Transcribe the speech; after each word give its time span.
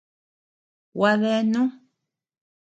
Gua 0.97 1.11
deanu. 1.21 1.63